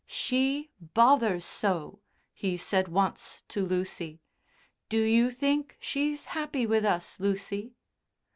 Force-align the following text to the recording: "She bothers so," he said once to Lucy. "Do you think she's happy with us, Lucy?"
"She 0.07 0.71
bothers 0.79 1.45
so," 1.45 2.01
he 2.33 2.57
said 2.57 2.87
once 2.87 3.43
to 3.49 3.63
Lucy. 3.63 4.19
"Do 4.89 4.99
you 5.03 5.29
think 5.29 5.77
she's 5.79 6.25
happy 6.33 6.65
with 6.65 6.83
us, 6.85 7.19
Lucy?" 7.19 7.75